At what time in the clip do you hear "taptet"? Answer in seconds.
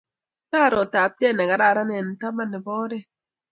0.93-1.33